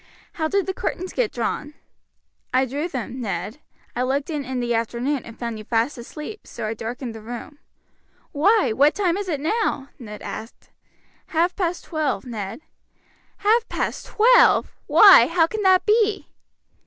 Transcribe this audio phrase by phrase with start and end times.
[0.33, 1.75] "How did the curtains get drawn?"
[2.51, 3.59] "I drew them, Ned.
[3.95, 7.21] I looked in in the afternoon, and found you fast asleep, so I darkened the
[7.21, 7.59] room."
[8.31, 10.71] "Why, what time is it now?" Ned asked.
[11.27, 12.61] "Half past twelve, Ned."
[13.45, 14.71] "Half past twelve!
[14.87, 16.25] Why, how can that be?"